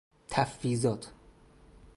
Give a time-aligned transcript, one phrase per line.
[0.29, 1.11] تفویضات